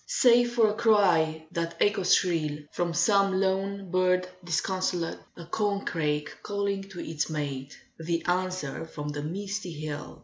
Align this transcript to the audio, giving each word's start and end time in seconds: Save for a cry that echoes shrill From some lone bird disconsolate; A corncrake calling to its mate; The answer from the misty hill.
Save 0.07 0.53
for 0.53 0.67
a 0.67 0.73
cry 0.73 1.45
that 1.51 1.77
echoes 1.79 2.15
shrill 2.15 2.57
From 2.71 2.91
some 2.91 3.39
lone 3.39 3.91
bird 3.91 4.27
disconsolate; 4.43 5.19
A 5.37 5.45
corncrake 5.45 6.41
calling 6.41 6.81
to 6.89 6.99
its 6.99 7.29
mate; 7.29 7.77
The 7.99 8.25
answer 8.25 8.85
from 8.87 9.09
the 9.09 9.21
misty 9.21 9.73
hill. 9.73 10.19